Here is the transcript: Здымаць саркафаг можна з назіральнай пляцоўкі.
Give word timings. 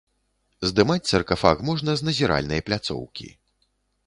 Здымаць 0.69 1.09
саркафаг 1.11 1.61
можна 1.69 1.91
з 2.01 2.09
назіральнай 2.09 2.65
пляцоўкі. 2.71 3.29